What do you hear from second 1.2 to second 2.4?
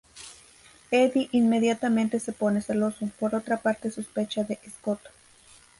inmediatamente se